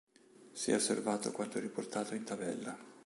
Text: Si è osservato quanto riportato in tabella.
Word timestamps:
Si 0.53 0.71
è 0.71 0.73
osservato 0.73 1.31
quanto 1.31 1.59
riportato 1.59 2.15
in 2.15 2.23
tabella. 2.23 2.75